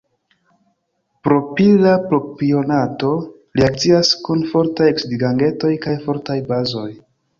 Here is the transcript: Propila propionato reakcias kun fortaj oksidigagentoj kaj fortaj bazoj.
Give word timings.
Propila 1.27 1.91
propionato 2.13 3.11
reakcias 3.61 4.11
kun 4.25 4.41
fortaj 4.55 4.89
oksidigagentoj 4.95 5.75
kaj 5.85 5.95
fortaj 6.07 6.39
bazoj. 6.53 6.89